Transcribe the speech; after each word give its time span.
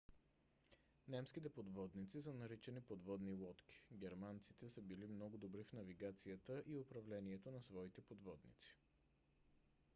немските 1.15 1.49
подводници 1.57 2.21
са 2.27 2.33
наричани 2.37 2.81
подводни 2.87 3.31
лодки. 3.41 3.81
германците 3.93 4.69
са 4.69 4.81
били 4.81 5.07
много 5.07 5.37
добри 5.37 5.63
в 5.63 5.73
навигацията 5.73 6.63
и 6.67 6.77
управлението 6.77 7.51
на 7.51 7.61
своите 7.61 8.01
подводници 8.01 8.75